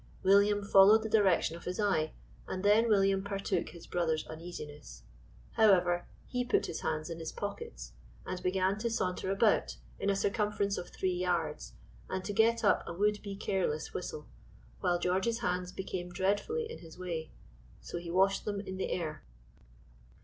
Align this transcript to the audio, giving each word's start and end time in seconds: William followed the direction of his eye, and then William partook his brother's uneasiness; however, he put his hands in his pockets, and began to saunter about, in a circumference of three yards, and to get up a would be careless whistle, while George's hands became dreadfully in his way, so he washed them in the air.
William 0.23 0.63
followed 0.63 1.03
the 1.03 1.09
direction 1.09 1.55
of 1.55 1.65
his 1.65 1.79
eye, 1.79 2.11
and 2.47 2.63
then 2.65 2.89
William 2.89 3.23
partook 3.23 3.69
his 3.69 3.85
brother's 3.85 4.25
uneasiness; 4.27 5.03
however, 5.51 6.07
he 6.25 6.43
put 6.43 6.65
his 6.65 6.81
hands 6.81 7.07
in 7.11 7.19
his 7.19 7.31
pockets, 7.31 7.91
and 8.25 8.41
began 8.41 8.79
to 8.79 8.89
saunter 8.89 9.29
about, 9.31 9.77
in 9.99 10.09
a 10.09 10.15
circumference 10.15 10.75
of 10.75 10.89
three 10.89 11.13
yards, 11.13 11.73
and 12.09 12.25
to 12.25 12.33
get 12.33 12.63
up 12.63 12.81
a 12.87 12.93
would 12.95 13.21
be 13.21 13.35
careless 13.35 13.93
whistle, 13.93 14.25
while 14.79 14.97
George's 14.97 15.41
hands 15.41 15.71
became 15.71 16.11
dreadfully 16.11 16.65
in 16.67 16.79
his 16.79 16.97
way, 16.97 17.29
so 17.79 17.99
he 17.99 18.09
washed 18.09 18.43
them 18.43 18.59
in 18.59 18.77
the 18.77 18.89
air. 18.91 19.21